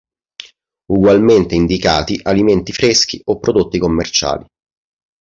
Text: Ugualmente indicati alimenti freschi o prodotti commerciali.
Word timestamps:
Ugualmente 0.91 1.53
indicati 1.53 2.19
alimenti 2.23 2.71
freschi 2.71 3.21
o 3.25 3.37
prodotti 3.37 3.77
commerciali. 3.77 4.45